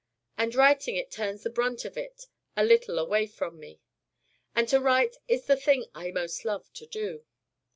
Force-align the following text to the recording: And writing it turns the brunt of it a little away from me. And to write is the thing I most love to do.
And 0.35 0.55
writing 0.55 0.95
it 0.95 1.11
turns 1.11 1.43
the 1.43 1.51
brunt 1.51 1.85
of 1.85 1.95
it 1.95 2.25
a 2.57 2.63
little 2.65 2.97
away 2.97 3.27
from 3.27 3.59
me. 3.59 3.81
And 4.55 4.67
to 4.69 4.79
write 4.79 5.17
is 5.27 5.45
the 5.45 5.55
thing 5.55 5.85
I 5.93 6.09
most 6.09 6.43
love 6.43 6.73
to 6.73 6.87
do. 6.87 7.23